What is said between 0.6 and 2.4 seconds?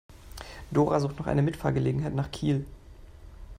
Dora sucht noch eine Mitfahrgelegenheit nach